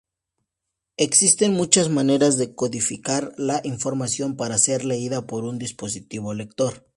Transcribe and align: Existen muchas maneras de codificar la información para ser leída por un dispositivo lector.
Existen 0.97 1.53
muchas 1.53 1.89
maneras 1.89 2.39
de 2.39 2.55
codificar 2.55 3.33
la 3.37 3.61
información 3.63 4.35
para 4.35 4.57
ser 4.57 4.83
leída 4.83 5.27
por 5.27 5.43
un 5.43 5.59
dispositivo 5.59 6.33
lector. 6.33 6.87